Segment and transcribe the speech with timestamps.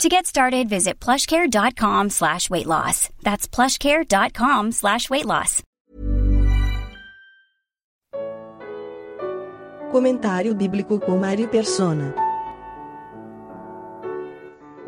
[0.00, 3.08] To get started, visit plushcare.com slash weight loss.
[3.22, 5.62] That's plushcare.com slash weight loss.
[9.92, 12.14] Comentário bíblico com Mari Persona.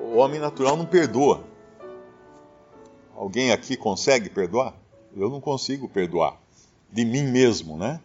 [0.01, 1.45] O homem natural não perdoa.
[3.15, 4.75] Alguém aqui consegue perdoar?
[5.15, 6.37] Eu não consigo perdoar.
[6.91, 8.01] De mim mesmo, né?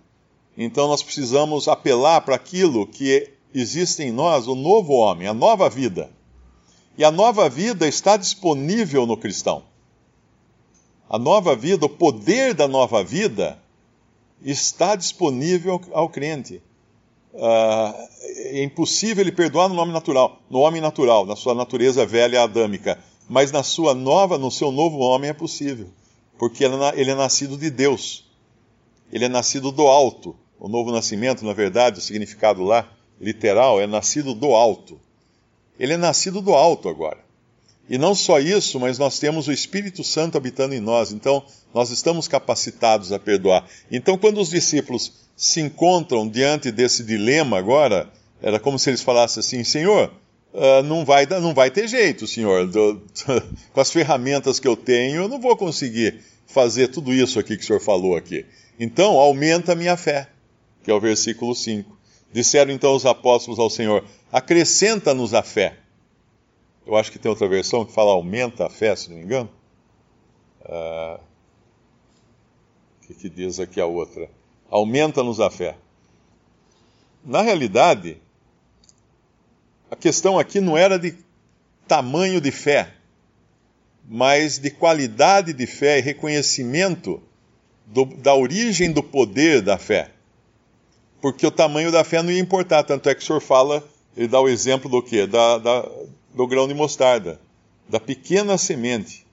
[0.58, 5.70] Então nós precisamos apelar para aquilo que existe em nós, o novo homem, a nova
[5.70, 6.12] vida.
[7.00, 9.64] E a nova vida está disponível no cristão.
[11.10, 13.58] A nova vida, o poder da nova vida,
[14.44, 16.62] está disponível ao crente.
[17.34, 17.94] Uh,
[18.52, 23.02] é impossível ele perdoar no homem natural, no homem natural, na sua natureza velha adâmica,
[23.30, 25.88] mas na sua nova, no seu novo homem é possível,
[26.38, 28.30] porque ele é nascido de Deus.
[29.10, 30.36] Ele é nascido do alto.
[30.60, 32.92] O novo nascimento, na verdade, o significado lá
[33.22, 35.00] literal é nascido do alto.
[35.80, 37.30] Ele é nascido do alto agora.
[37.90, 41.90] E não só isso, mas nós temos o Espírito Santo habitando em nós, então nós
[41.90, 43.66] estamos capacitados a perdoar.
[43.92, 48.08] Então, quando os discípulos se encontram diante desse dilema agora,
[48.42, 50.14] era como se eles falassem assim: Senhor,
[50.54, 53.02] uh, não, vai, não vai ter jeito, Senhor, do,
[53.74, 57.64] com as ferramentas que eu tenho, eu não vou conseguir fazer tudo isso aqui que
[57.64, 58.46] o Senhor falou aqui.
[58.80, 60.30] Então, aumenta a minha fé,
[60.84, 61.99] que é o versículo 5.
[62.32, 65.78] Disseram então os apóstolos ao Senhor: acrescenta-nos a fé.
[66.86, 69.50] Eu acho que tem outra versão que fala aumenta a fé, se não me engano.
[70.62, 71.20] Uh,
[73.04, 74.30] o que, diz aqui a outra?
[74.70, 75.76] Aumenta-nos a fé.
[77.24, 78.18] Na realidade,
[79.90, 81.16] a questão aqui não era de
[81.88, 82.94] tamanho de fé,
[84.08, 87.22] mas de qualidade de fé e reconhecimento
[87.86, 90.12] do, da origem do poder da fé.
[91.22, 93.84] Porque o tamanho da fé não ia importar, tanto é que o senhor fala
[94.16, 95.26] ele dá o exemplo do quê?
[95.26, 95.90] Da, da,
[96.34, 97.40] do grão de mostarda,
[97.88, 99.26] da pequena semente.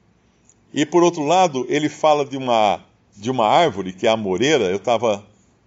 [0.72, 2.84] E por outro lado, ele fala de uma,
[3.16, 4.66] de uma árvore, que é a moreira.
[4.66, 5.24] Eu estava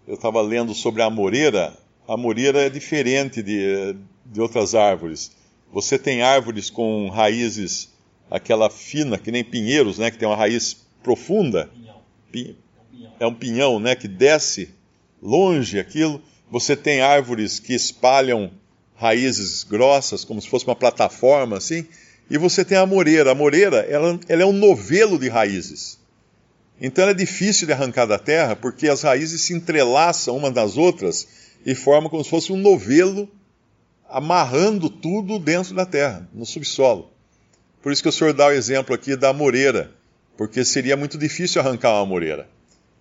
[0.07, 1.78] eu tava lendo sobre a moreira.
[2.07, 5.31] A moreira é diferente de, de outras árvores.
[5.72, 7.94] Você tem árvores com raízes,
[8.31, 11.69] aquela fina, que nem pinheiros, né, que tem uma raiz profunda.
[12.31, 12.56] Pinhão.
[13.19, 14.74] É um pinhão, né, que desce
[15.22, 16.22] longe aquilo.
[16.52, 18.52] Você tem árvores que espalham
[18.96, 21.85] raízes grossas, como se fosse uma plataforma assim,
[22.30, 23.31] e você tem a moreira.
[23.31, 25.97] A moreira, ela, ela é um novelo de raízes.
[26.81, 30.78] Então ela é difícil de arrancar da terra, porque as raízes se entrelaçam umas das
[30.78, 31.28] outras
[31.66, 33.30] e formam como se fosse um novelo
[34.07, 37.12] amarrando tudo dentro da terra, no subsolo.
[37.81, 39.91] Por isso que o senhor dá o exemplo aqui da moreira,
[40.38, 42.50] porque seria muito difícil arrancar uma moreira.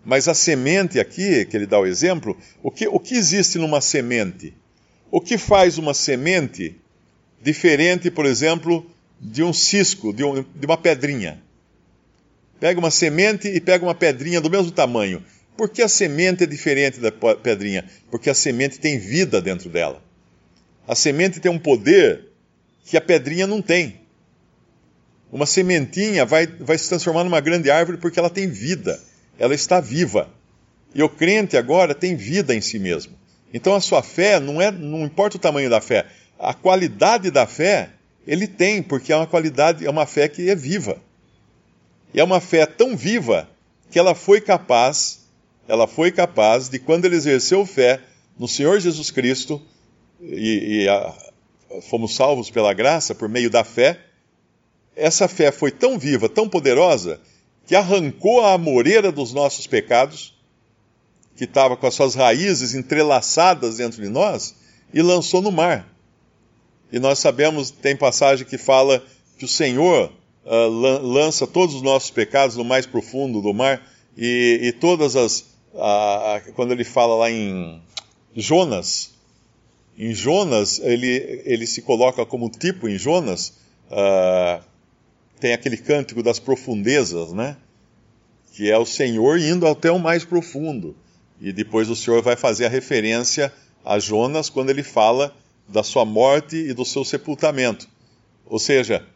[0.04, 3.80] Mas a semente aqui, que ele dá o exemplo, o que, o que existe numa
[3.80, 4.54] semente?
[5.10, 6.76] O que faz uma semente
[7.42, 11.42] diferente, por exemplo, de um cisco, de, um, de uma pedrinha?
[12.60, 15.22] Pega uma semente e pega uma pedrinha do mesmo tamanho.
[15.56, 17.84] Por que a semente é diferente da pedrinha?
[18.10, 20.02] Porque a semente tem vida dentro dela.
[20.86, 22.28] A semente tem um poder
[22.84, 24.00] que a pedrinha não tem.
[25.30, 28.98] Uma sementinha vai, vai se transformar numa grande árvore porque ela tem vida,
[29.38, 30.28] ela está viva.
[30.94, 33.12] E o crente agora tem vida em si mesmo.
[33.52, 36.06] Então a sua fé não é, não importa o tamanho da fé,
[36.38, 37.90] a qualidade da fé
[38.26, 41.00] ele tem, porque é uma qualidade, é uma fé que é viva.
[42.12, 43.48] E é uma fé tão viva
[43.90, 45.20] que ela foi capaz,
[45.66, 48.00] ela foi capaz de quando ele exerceu fé
[48.38, 49.60] no Senhor Jesus Cristo
[50.20, 51.14] e, e a,
[51.88, 53.98] fomos salvos pela graça por meio da fé,
[54.94, 57.20] essa fé foi tão viva, tão poderosa
[57.68, 60.34] que arrancou a amoreira dos nossos pecados
[61.36, 64.54] que estava com as suas raízes entrelaçadas dentro de nós
[64.92, 65.86] e lançou no mar.
[66.90, 69.04] E nós sabemos, tem passagem que fala
[69.36, 70.10] que o Senhor
[70.46, 73.86] uh, lança todos os nossos pecados no mais profundo do mar
[74.16, 75.40] e, e todas as.
[75.74, 77.82] Uh, quando ele fala lá em
[78.34, 79.12] Jonas,
[79.98, 83.52] em Jonas, ele, ele se coloca como tipo em Jonas,
[83.90, 84.64] uh,
[85.38, 87.56] tem aquele cântico das profundezas, né?
[88.52, 90.96] Que é o Senhor indo até o mais profundo.
[91.40, 93.52] E depois o Senhor vai fazer a referência
[93.84, 95.34] a Jonas quando ele fala
[95.68, 97.88] da sua morte e do seu sepultamento.
[98.46, 99.06] Ou seja,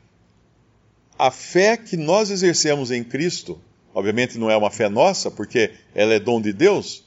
[1.19, 3.60] a fé que nós exercemos em Cristo,
[3.94, 7.04] obviamente não é uma fé nossa, porque ela é dom de Deus,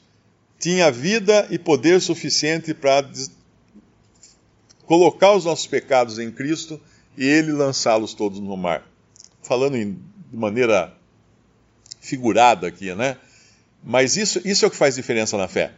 [0.59, 3.07] tinha vida e poder suficiente para
[4.85, 6.79] colocar os nossos pecados em Cristo
[7.18, 8.85] e ele lançá-los todos no mar.
[9.45, 10.00] Falando em,
[10.31, 10.92] de maneira
[12.01, 13.15] figurada aqui, né?
[13.83, 15.71] Mas isso, isso é o que faz diferença na fé.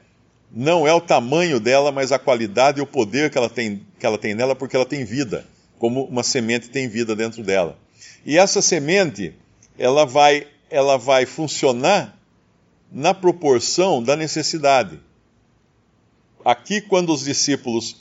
[0.50, 4.06] Não é o tamanho dela, mas a qualidade e o poder que ela tem, que
[4.06, 5.46] ela tem nela, porque ela tem vida,
[5.78, 7.78] como uma semente tem vida dentro dela.
[8.25, 9.34] E essa semente,
[9.78, 12.18] ela vai, ela vai funcionar
[12.90, 14.98] na proporção da necessidade.
[16.46, 17.98] Aqui, quando os discípulos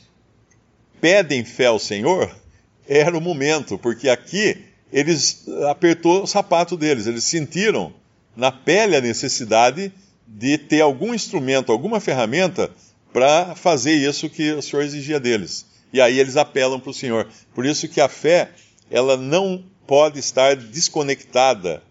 [1.00, 2.32] pedem fé ao Senhor,
[2.88, 7.92] era o momento, porque aqui eles apertou o sapato deles, eles sentiram
[8.36, 9.92] na pele a necessidade
[10.26, 12.70] de ter algum instrumento, alguma ferramenta
[13.12, 15.66] para fazer isso que o Senhor exigia deles.
[15.92, 17.26] E aí eles apelam para o Senhor.
[17.54, 18.50] Por isso que a fé,
[18.90, 21.82] ela não pode estar desconectada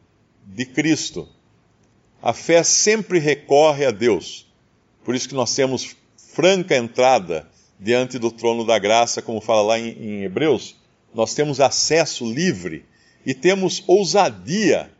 [0.45, 1.27] de Cristo.
[2.21, 4.45] A fé sempre recorre a Deus.
[5.03, 7.49] Por isso que nós temos franca entrada
[7.79, 10.75] diante do trono da graça, como fala lá em, em Hebreus.
[11.15, 12.83] Nós temos acesso livre
[13.25, 14.91] e temos ousadia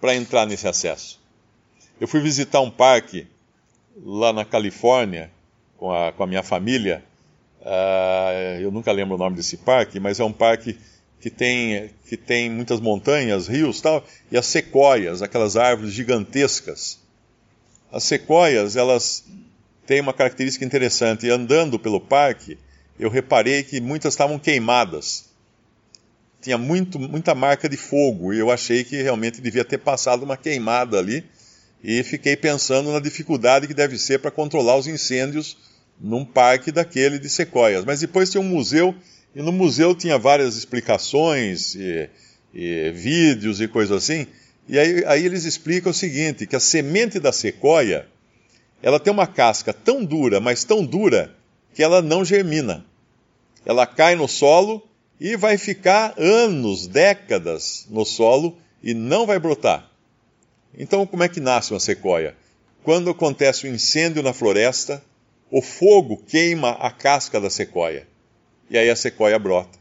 [0.00, 1.20] para entrar nesse acesso.
[2.00, 3.26] Eu fui visitar um parque
[4.02, 5.30] lá na Califórnia
[5.76, 7.04] com a, com a minha família.
[7.60, 10.78] Uh, eu nunca lembro o nome desse parque, mas é um parque
[11.20, 14.02] que tem, que tem muitas montanhas, rios tal,
[14.32, 16.98] e as sequoias, aquelas árvores gigantescas.
[17.92, 19.22] As sequoias, elas
[19.86, 21.26] têm uma característica interessante.
[21.26, 22.56] E andando pelo parque,
[22.98, 25.33] eu reparei que muitas estavam queimadas
[26.44, 30.36] tinha muito, muita marca de fogo e eu achei que realmente devia ter passado uma
[30.36, 31.24] queimada ali
[31.82, 35.56] e fiquei pensando na dificuldade que deve ser para controlar os incêndios
[35.98, 37.86] num parque daquele de sequoias.
[37.86, 38.94] Mas depois tinha um museu
[39.34, 42.10] e no museu tinha várias explicações e,
[42.52, 44.26] e vídeos e coisas assim.
[44.68, 48.06] E aí, aí eles explicam o seguinte, que a semente da sequoia
[48.82, 51.34] ela tem uma casca tão dura, mas tão dura,
[51.72, 52.84] que ela não germina.
[53.64, 54.86] Ela cai no solo
[55.20, 59.90] e vai ficar anos, décadas no solo e não vai brotar.
[60.76, 62.36] Então, como é que nasce uma sequoia?
[62.82, 65.02] Quando acontece um incêndio na floresta,
[65.50, 68.06] o fogo queima a casca da sequoia
[68.68, 69.78] e aí a sequoia brota.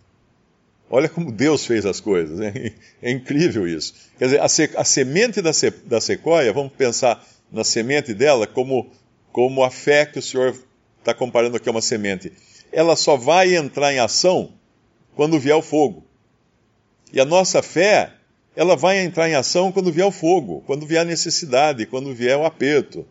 [0.90, 2.72] Olha como Deus fez as coisas, é,
[3.02, 3.94] é incrível isso.
[4.18, 8.46] Quer dizer, a, se, a semente da, se, da sequoia, vamos pensar na semente dela
[8.46, 8.92] como,
[9.32, 10.56] como a fé que o Senhor
[11.00, 12.32] está comparando aqui a uma semente.
[12.72, 14.54] Ela só vai entrar em ação
[15.16, 16.04] quando vier o fogo.
[17.12, 18.14] E a nossa fé,
[18.56, 22.38] ela vai entrar em ação quando vier o fogo, quando vier a necessidade, quando vier
[22.38, 23.06] o aperto.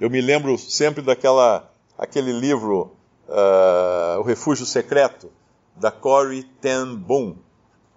[0.00, 2.96] Eu me lembro sempre daquela aquele livro
[3.28, 5.30] uh, O Refúgio Secreto,
[5.76, 7.36] da Corrie ten Boom,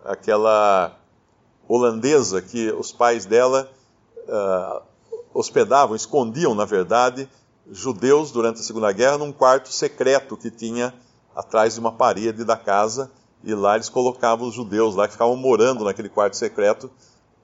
[0.05, 0.97] aquela
[1.67, 3.69] holandesa que os pais dela
[4.27, 4.81] uh,
[5.33, 7.27] hospedavam, escondiam, na verdade,
[7.69, 10.93] judeus durante a Segunda Guerra num quarto secreto que tinha
[11.35, 13.11] atrás de uma parede da casa
[13.43, 16.89] e lá eles colocavam os judeus lá que ficavam morando naquele quarto secreto,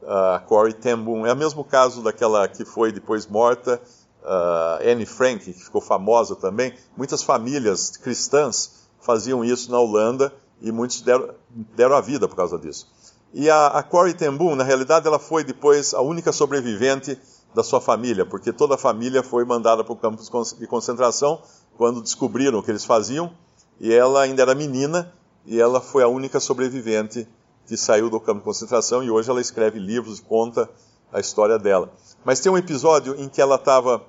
[0.01, 1.25] uh, Corey Boom.
[1.25, 3.81] É o mesmo caso daquela que foi depois morta,
[4.23, 6.73] uh, Anne Frank, que ficou famosa também.
[6.97, 11.29] Muitas famílias cristãs faziam isso na Holanda e muitos deram,
[11.75, 12.87] deram a vida por causa disso.
[13.33, 17.17] E a, a Corey ten Boom, na realidade, ela foi depois a única sobrevivente
[17.53, 20.21] da sua família, porque toda a família foi mandada para o campo
[20.57, 21.41] de concentração
[21.77, 23.31] quando descobriram o que eles faziam,
[23.79, 25.11] e ela ainda era menina,
[25.45, 27.27] e ela foi a única sobrevivente
[27.65, 30.69] que saiu do campo de concentração e hoje ela escreve livros e conta
[31.11, 31.91] a história dela.
[32.25, 34.03] Mas tem um episódio em que ela estava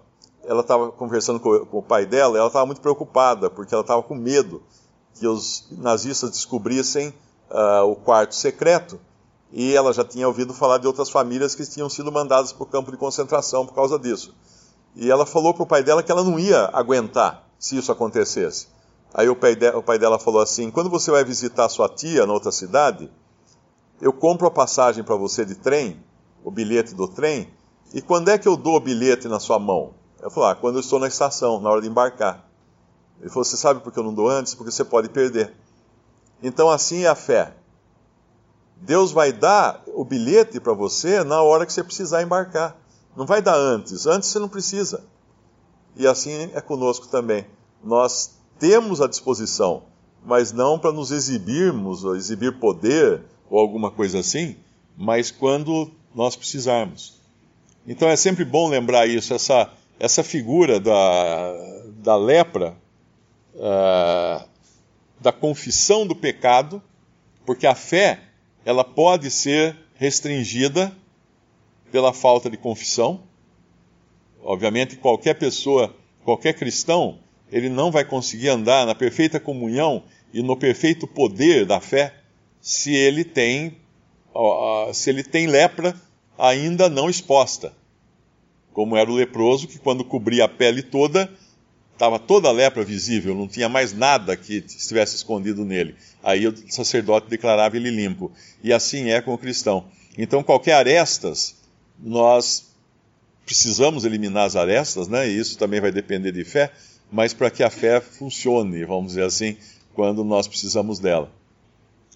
[0.46, 4.02] ela estava conversando com, com, o pai dela, ela estava muito preocupada porque ela estava
[4.02, 4.62] com medo
[5.14, 7.14] que os nazistas descobrissem
[7.50, 9.00] uh, o quarto secreto
[9.50, 12.66] e ela já tinha ouvido falar de outras famílias que tinham sido mandadas para o
[12.66, 14.34] campo de concentração por causa disso.
[14.96, 18.66] E ela falou para o pai dela que ela não ia aguentar se isso acontecesse.
[19.14, 22.26] Aí o pai, de, o pai dela falou assim: quando você vai visitar sua tia
[22.26, 23.08] na outra cidade,
[24.00, 26.02] eu compro a passagem para você de trem,
[26.42, 27.48] o bilhete do trem,
[27.94, 29.94] e quando é que eu dou o bilhete na sua mão?
[30.20, 32.44] Eu falei: ah, quando eu estou na estação, na hora de embarcar.
[33.20, 34.52] Ele falou: você sabe por que eu não dou antes?
[34.52, 35.54] Porque você pode perder.
[36.42, 37.54] Então assim é a fé.
[38.76, 42.76] Deus vai dar o bilhete para você na hora que você precisar embarcar.
[43.16, 44.06] Não vai dar antes.
[44.06, 45.04] Antes você não precisa.
[45.96, 47.46] E assim é conosco também.
[47.82, 49.82] Nós temos à disposição,
[50.24, 54.56] mas não para nos exibirmos, ou exibir poder ou alguma coisa assim,
[54.96, 57.14] mas quando nós precisarmos.
[57.86, 61.52] Então é sempre bom lembrar isso, essa, essa figura da,
[61.98, 62.76] da lepra,
[63.54, 64.48] uh,
[65.20, 66.82] da confissão do pecado,
[67.44, 68.20] porque a fé
[68.64, 70.92] ela pode ser restringida
[71.92, 73.20] pela falta de confissão.
[74.42, 75.94] Obviamente, qualquer pessoa,
[76.24, 77.18] qualquer cristão,
[77.54, 82.12] ele não vai conseguir andar na perfeita comunhão e no perfeito poder da fé
[82.60, 83.78] se ele tem
[84.92, 85.94] se ele tem lepra
[86.36, 87.72] ainda não exposta.
[88.72, 91.30] Como era o leproso que quando cobria a pele toda,
[91.92, 95.94] estava toda a lepra visível, não tinha mais nada que estivesse escondido nele.
[96.24, 98.32] Aí o sacerdote declarava ele limpo.
[98.64, 99.84] E assim é com o cristão.
[100.18, 101.54] Então, qualquer arestas,
[102.00, 102.74] nós
[103.46, 105.28] precisamos eliminar as arestas, né?
[105.28, 106.72] E isso também vai depender de fé,
[107.14, 109.56] mas para que a fé funcione, vamos dizer assim,
[109.94, 111.30] quando nós precisamos dela.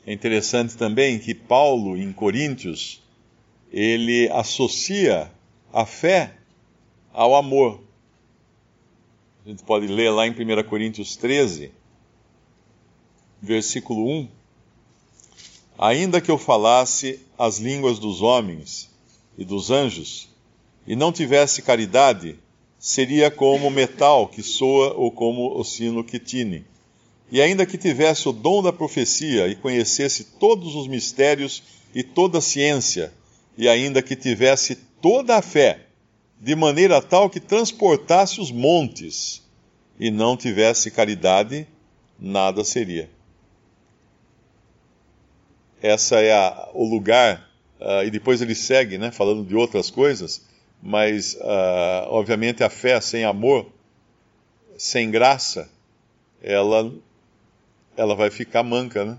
[0.05, 3.01] É interessante também que Paulo, em Coríntios,
[3.71, 5.31] ele associa
[5.73, 6.35] a fé
[7.13, 7.81] ao amor.
[9.47, 11.71] A gente pode ler lá em 1 Coríntios 13,
[13.41, 14.29] versículo 1.
[15.79, 18.91] Ainda que eu falasse as línguas dos homens
[19.37, 20.29] e dos anjos,
[20.85, 22.37] e não tivesse caridade,
[22.79, 26.65] seria como metal que soa ou como o sino que tine.
[27.31, 31.63] E ainda que tivesse o dom da profecia e conhecesse todos os mistérios
[31.95, 33.13] e toda a ciência,
[33.57, 35.87] e ainda que tivesse toda a fé,
[36.41, 39.43] de maneira tal que transportasse os montes
[39.99, 41.67] e não tivesse caridade,
[42.19, 43.11] nada seria.
[45.83, 50.48] Essa é a, o lugar, uh, e depois ele segue, né, falando de outras coisas,
[50.83, 53.71] mas uh, obviamente a fé sem amor,
[54.77, 55.71] sem graça,
[56.43, 56.93] ela,
[57.97, 59.19] ela vai ficar manca, né?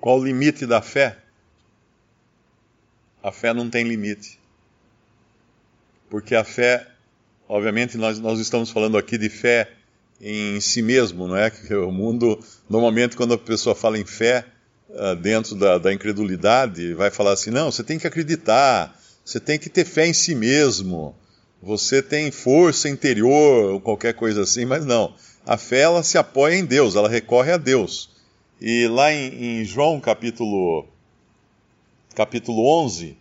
[0.00, 1.18] Qual o limite da fé?
[3.22, 4.38] A fé não tem limite
[6.08, 6.86] porque a fé,
[7.48, 9.70] obviamente, nós, nós estamos falando aqui de fé
[10.20, 11.50] em si mesmo, não é?
[11.50, 14.44] Que o mundo, normalmente, quando a pessoa fala em fé,
[14.90, 19.58] uh, dentro da, da incredulidade, vai falar assim: não, você tem que acreditar, você tem
[19.58, 21.12] que ter fé em si mesmo,
[21.60, 25.16] você tem força interior, ou qualquer coisa assim, mas não.
[25.44, 28.08] A fé, ela se apoia em Deus, ela recorre a Deus.
[28.60, 30.86] E lá em, em João, capítulo,
[32.14, 33.18] capítulo 11,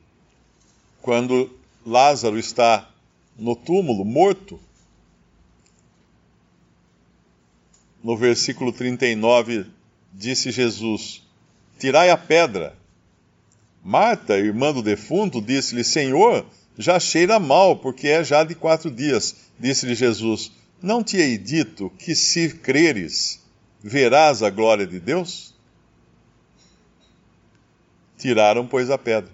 [1.01, 1.50] quando
[1.83, 2.88] Lázaro está
[3.35, 4.59] no túmulo, morto.
[8.03, 9.65] No versículo 39,
[10.13, 11.24] disse Jesus:
[11.79, 12.77] Tirai a pedra.
[13.88, 16.44] Marta, irmã do defunto, disse-lhe: Senhor,
[16.75, 19.36] já cheira mal, porque é já de quatro dias.
[19.60, 20.51] Disse-lhe Jesus:
[20.82, 23.39] Não te hei dito que, se creres,
[23.84, 25.54] verás a glória de Deus?
[28.18, 29.32] Tiraram, pois, a pedra.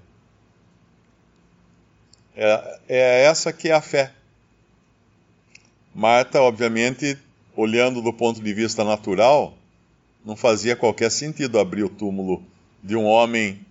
[2.35, 4.11] É, é essa que é a fé.
[5.95, 7.17] Marta, obviamente,
[7.55, 9.57] olhando do ponto de vista natural,
[10.25, 12.43] não fazia qualquer sentido abrir o túmulo
[12.83, 13.65] de um homem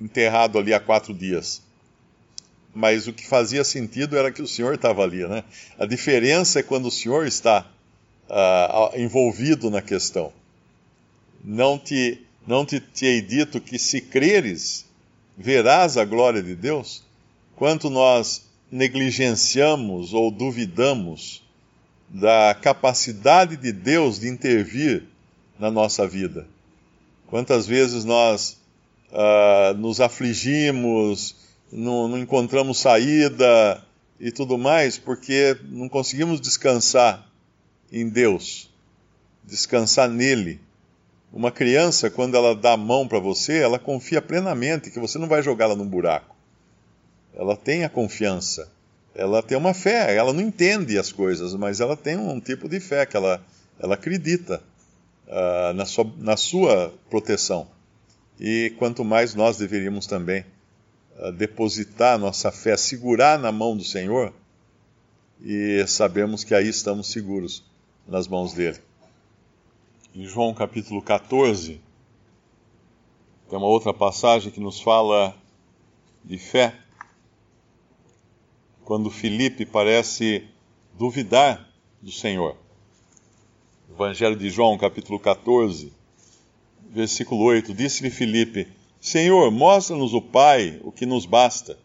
[0.00, 1.62] enterrado ali há quatro dias.
[2.74, 5.42] Mas o que fazia sentido era que o Senhor estava ali, né?
[5.78, 7.66] A diferença é quando o Senhor está
[8.28, 10.32] uh, envolvido na questão.
[11.42, 14.84] Não te, não te, te hei dito que se creres,
[15.36, 17.02] verás a glória de Deus?
[17.58, 21.42] quanto nós negligenciamos ou duvidamos
[22.08, 25.02] da capacidade de Deus de intervir
[25.58, 26.46] na nossa vida.
[27.26, 28.56] Quantas vezes nós
[29.12, 31.36] uh, nos afligimos,
[31.72, 33.82] não, não encontramos saída
[34.18, 37.26] e tudo mais, porque não conseguimos descansar
[37.92, 38.70] em Deus,
[39.44, 40.60] descansar nele.
[41.32, 45.28] Uma criança, quando ela dá a mão para você, ela confia plenamente que você não
[45.28, 46.38] vai jogá-la num buraco
[47.38, 48.68] ela tem a confiança,
[49.14, 52.80] ela tem uma fé, ela não entende as coisas, mas ela tem um tipo de
[52.80, 53.40] fé que ela,
[53.78, 54.60] ela acredita
[55.28, 57.68] uh, na, sua, na sua proteção.
[58.40, 60.44] E quanto mais nós deveríamos também
[61.18, 64.32] uh, depositar nossa fé, segurar na mão do Senhor,
[65.40, 67.64] e sabemos que aí estamos seguros
[68.06, 68.78] nas mãos dele.
[70.14, 71.80] Em João capítulo 14,
[73.48, 75.34] tem uma outra passagem que nos fala
[76.24, 76.74] de fé
[78.84, 80.48] quando Filipe parece
[80.94, 81.68] duvidar
[82.00, 82.56] do Senhor.
[83.90, 85.92] Evangelho de João, capítulo 14,
[86.90, 88.68] versículo 8: Disse-lhe Filipe:
[89.00, 91.78] Senhor, mostra-nos o Pai, o que nos basta.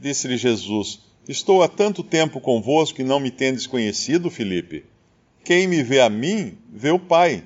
[0.00, 4.84] Disse-lhe Jesus: Estou há tanto tempo convosco e não me tendes conhecido, Filipe.
[5.44, 7.44] Quem me vê a mim, vê o Pai.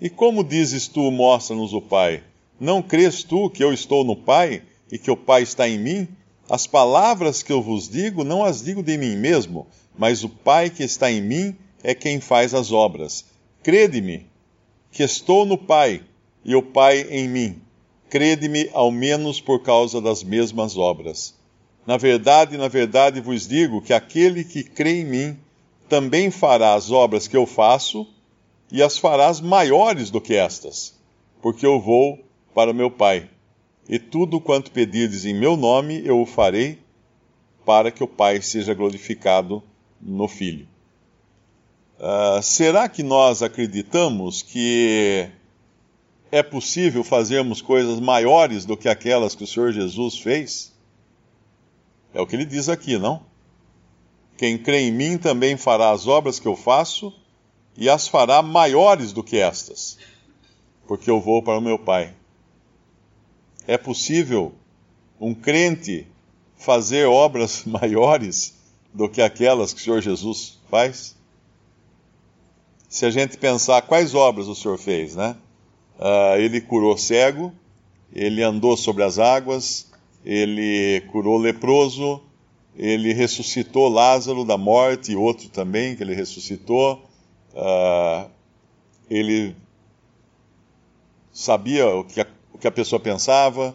[0.00, 2.22] E como dizes tu, mostra-nos o Pai?
[2.58, 6.08] Não crês tu que eu estou no Pai e que o Pai está em mim?
[6.48, 9.66] As palavras que eu vos digo, não as digo de mim mesmo,
[9.98, 13.24] mas o Pai que está em mim é quem faz as obras.
[13.62, 14.26] Crede-me,
[14.92, 16.02] que estou no Pai
[16.46, 17.60] e o Pai em mim.
[18.08, 21.34] Crede-me, ao menos por causa das mesmas obras.
[21.84, 25.38] Na verdade, na verdade vos digo que aquele que crê em mim
[25.88, 28.06] também fará as obras que eu faço
[28.70, 30.94] e as farás maiores do que estas,
[31.42, 32.24] porque eu vou
[32.54, 33.28] para meu Pai.
[33.88, 36.78] E tudo quanto pedirdes em meu nome eu o farei,
[37.64, 39.62] para que o Pai seja glorificado
[40.00, 40.68] no Filho.
[41.98, 45.28] Uh, será que nós acreditamos que
[46.30, 50.72] é possível fazermos coisas maiores do que aquelas que o Senhor Jesus fez?
[52.12, 53.22] É o que ele diz aqui, não?
[54.36, 57.12] Quem crê em mim também fará as obras que eu faço
[57.76, 59.98] e as fará maiores do que estas,
[60.86, 62.14] porque eu vou para o meu Pai.
[63.66, 64.54] É possível
[65.20, 66.06] um crente
[66.56, 68.54] fazer obras maiores
[68.92, 71.16] do que aquelas que o Senhor Jesus faz?
[72.88, 75.36] Se a gente pensar quais obras o Senhor fez, né?
[75.98, 77.52] Uh, ele curou cego,
[78.12, 79.90] ele andou sobre as águas,
[80.24, 82.22] ele curou leproso,
[82.76, 87.02] ele ressuscitou Lázaro da morte e outro também que ele ressuscitou.
[87.54, 88.28] Uh,
[89.08, 89.56] ele
[91.32, 93.74] sabia o que, a, o que a pessoa pensava.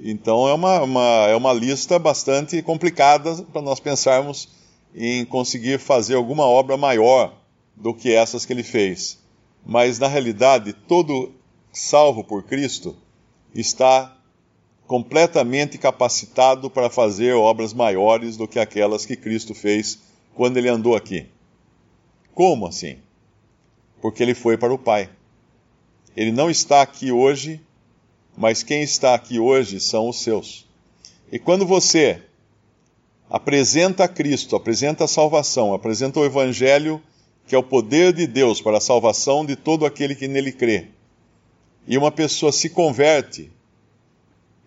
[0.00, 4.48] Então é uma, uma, é uma lista bastante complicada para nós pensarmos
[4.94, 7.34] em conseguir fazer alguma obra maior
[7.74, 9.23] do que essas que ele fez.
[9.64, 11.32] Mas na realidade, todo
[11.72, 12.96] salvo por Cristo
[13.54, 14.16] está
[14.86, 19.98] completamente capacitado para fazer obras maiores do que aquelas que Cristo fez
[20.34, 21.26] quando ele andou aqui.
[22.34, 22.98] Como assim?
[24.00, 25.08] Porque ele foi para o Pai.
[26.16, 27.60] Ele não está aqui hoje,
[28.36, 30.66] mas quem está aqui hoje são os seus.
[31.32, 32.22] E quando você
[33.30, 37.02] apresenta Cristo, apresenta a salvação, apresenta o Evangelho,
[37.46, 40.88] que é o poder de Deus para a salvação de todo aquele que nele crê,
[41.86, 43.50] e uma pessoa se converte,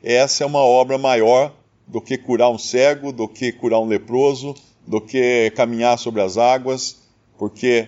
[0.03, 1.53] essa é uma obra maior
[1.87, 4.53] do que curar um cego, do que curar um leproso,
[4.85, 6.97] do que caminhar sobre as águas,
[7.37, 7.87] porque,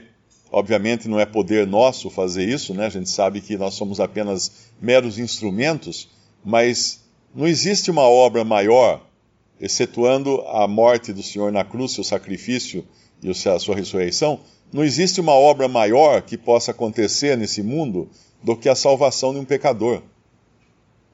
[0.51, 2.87] obviamente, não é poder nosso fazer isso, né?
[2.87, 6.09] A gente sabe que nós somos apenas meros instrumentos,
[6.44, 7.03] mas
[7.35, 9.01] não existe uma obra maior,
[9.61, 12.83] excetuando a morte do Senhor na cruz, seu sacrifício
[13.22, 14.40] e a sua ressurreição,
[14.72, 18.10] não existe uma obra maior que possa acontecer nesse mundo
[18.44, 20.01] do que a salvação de um pecador.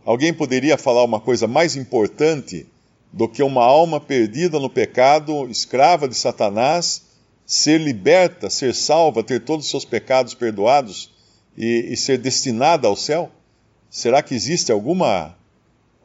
[0.05, 2.67] Alguém poderia falar uma coisa mais importante
[3.11, 7.03] do que uma alma perdida no pecado, escrava de Satanás,
[7.45, 11.11] ser liberta, ser salva, ter todos os seus pecados perdoados
[11.57, 13.31] e, e ser destinada ao céu?
[13.89, 15.35] Será que existe alguma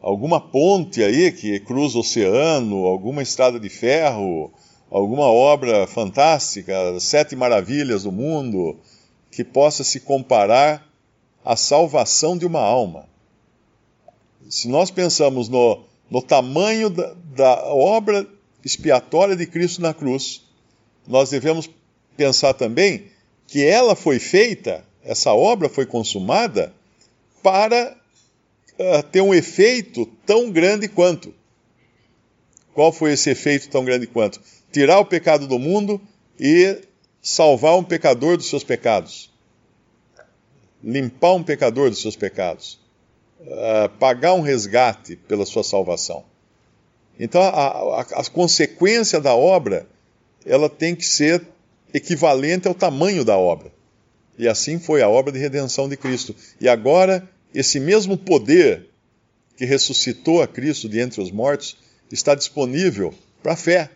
[0.00, 4.50] alguma ponte aí que cruza o oceano, alguma estrada de ferro,
[4.90, 8.76] alguma obra fantástica, sete maravilhas do mundo,
[9.30, 10.86] que possa se comparar
[11.44, 13.08] à salvação de uma alma?
[14.50, 18.26] se nós pensamos no, no tamanho da, da obra
[18.64, 20.42] expiatória de Cristo na cruz,
[21.06, 21.70] nós devemos
[22.16, 23.06] pensar também
[23.46, 26.74] que ela foi feita, essa obra foi consumada,
[27.42, 27.96] para
[28.78, 31.32] uh, ter um efeito tão grande quanto.
[32.74, 34.40] Qual foi esse efeito tão grande quanto?
[34.72, 36.00] Tirar o pecado do mundo
[36.38, 36.78] e
[37.20, 39.30] salvar um pecador dos seus pecados.
[40.82, 42.80] Limpar um pecador dos seus pecados.
[43.40, 46.24] Eh, pagar um resgate pela sua salvação.
[47.18, 49.86] Então, a, a, a consequência da obra
[50.44, 51.46] ela tem que ser
[51.92, 53.72] equivalente ao tamanho da obra.
[54.38, 56.34] E assim foi a obra de redenção de Cristo.
[56.60, 58.86] E agora, esse mesmo poder
[59.56, 61.76] que ressuscitou a Cristo de entre os mortos
[62.10, 63.90] está disponível para a fé.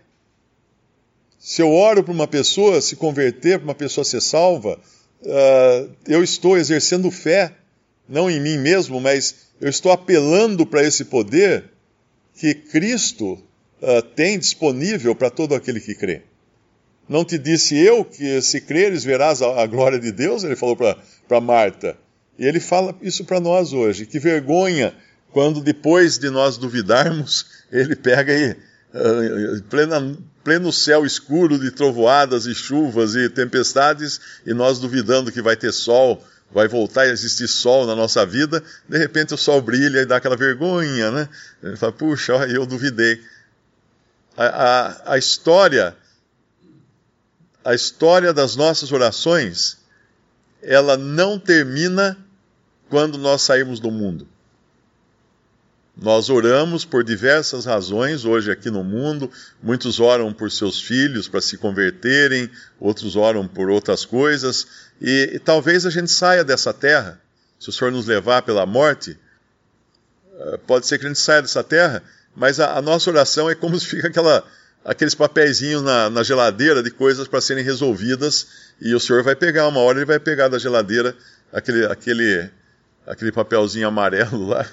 [1.44, 4.80] Se eu oro para uma pessoa se converter, para uma pessoa ser salva,
[5.20, 7.52] uh, eu estou exercendo fé
[8.08, 11.64] não em mim mesmo, mas eu estou apelando para esse poder
[12.34, 13.34] que Cristo
[13.82, 16.22] uh, tem disponível para todo aquele que crê.
[17.06, 20.44] Não te disse eu que se creres verás a, a glória de Deus?
[20.44, 21.94] Ele falou para Marta.
[22.38, 24.06] E ele fala isso para nós hoje.
[24.06, 24.94] Que vergonha
[25.30, 28.56] quando depois de nós duvidarmos, ele pega e
[29.68, 35.56] plena, pleno céu escuro de trovoadas e chuvas e tempestades e nós duvidando que vai
[35.56, 40.00] ter sol vai voltar a existir sol na nossa vida, de repente o sol brilha
[40.00, 41.28] e dá aquela vergonha, né?
[41.60, 43.20] Ele fala, puxa, eu duvidei.
[44.36, 45.96] A, a, a história,
[47.64, 49.78] a história das nossas orações,
[50.62, 52.16] ela não termina
[52.88, 54.28] quando nós sairmos do mundo.
[55.96, 59.30] Nós oramos por diversas razões hoje aqui no mundo.
[59.62, 64.66] Muitos oram por seus filhos para se converterem, outros oram por outras coisas.
[65.00, 67.20] E, e, talvez a gente saia dessa terra,
[67.60, 69.16] se o Senhor nos levar pela morte.
[70.36, 72.02] Eh, pode ser que a gente saia dessa terra
[72.34, 74.44] Mas a, a nossa oração é como se fica aquela,
[74.84, 78.48] aqueles papeizinhos na, na geladeira de coisas para serem resolvidas,
[78.80, 81.16] e o Senhor vai pegar, uma hora ele vai pegar da geladeira
[81.52, 82.50] aquele, aquele,
[83.06, 84.66] aquele papelzinho amarelo lá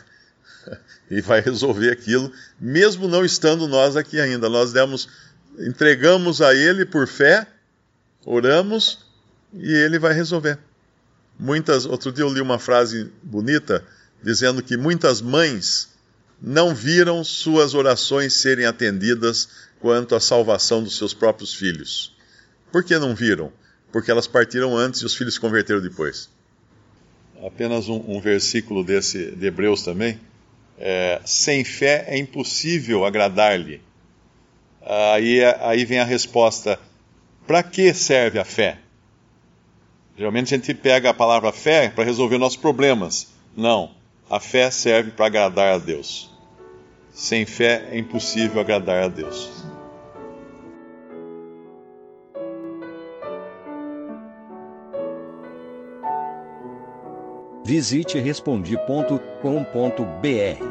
[1.09, 4.49] e vai resolver aquilo, mesmo não estando nós aqui ainda.
[4.49, 5.09] Nós demos,
[5.59, 7.47] entregamos a Ele por fé,
[8.25, 9.05] oramos
[9.53, 10.57] e Ele vai resolver.
[11.39, 13.83] Muitas, outro dia eu li uma frase bonita
[14.23, 15.89] dizendo que muitas mães
[16.41, 22.15] não viram suas orações serem atendidas quanto à salvação dos seus próprios filhos.
[22.71, 23.51] Por que não viram?
[23.91, 26.29] Porque elas partiram antes e os filhos se converteram depois.
[27.45, 30.19] Apenas um, um versículo desse de Hebreus também.
[30.83, 33.79] É, sem fé é impossível agradar-lhe.
[34.81, 36.79] Aí, aí vem a resposta:
[37.45, 38.79] para que serve a fé?
[40.17, 43.27] Geralmente a gente pega a palavra fé para resolver nossos problemas.
[43.55, 43.91] Não.
[44.27, 46.31] A fé serve para agradar a Deus.
[47.13, 49.63] Sem fé é impossível agradar a Deus.
[57.63, 60.70] Visite respondi.com.br.